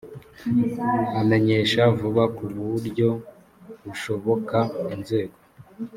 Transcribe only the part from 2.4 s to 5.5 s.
buryo bushoboka inzego